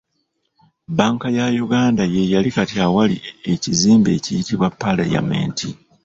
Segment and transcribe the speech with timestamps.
[0.97, 3.17] Banka ya Uganda yeeyali kati awali
[3.53, 5.57] ekizimbe ekiyitibwa Parliament.